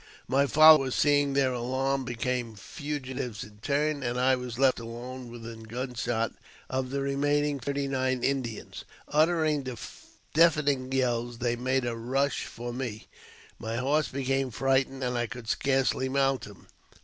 My 0.27 0.47
followers, 0.47 0.95
seeing 0.95 1.33
their 1.33 1.53
alarm, 1.53 2.05
became 2.05 2.55
fugitives 2.55 3.43
in 3.43 3.59
turn, 3.59 4.01
and 4.01 4.19
I 4.19 4.35
was 4.35 4.57
left 4.57 4.79
alone 4.79 5.29
within 5.29 5.63
^ 5.65 5.67
gunshot 5.69 6.33
of 6.71 6.89
the 6.89 7.01
remaining 7.01 7.59
thirty 7.59 7.87
nine 7.87 8.23
Indians. 8.23 8.83
Uttering 9.09 9.63
deafen^ 9.63 10.67
ing 10.67 10.91
yells, 10.91 11.37
they 11.37 11.55
made 11.55 11.85
a 11.85 11.95
rush 11.95 12.45
for 12.47 12.73
me; 12.73 13.09
my 13.59 13.75
horse 13.77 14.07
became 14.07 14.49
frightened: 14.49 15.03
and 15.03 15.15
I 15.15 15.27
could 15.27 15.47
scarcely 15.47 16.09
mount 16.09 16.45
him. 16.45 16.65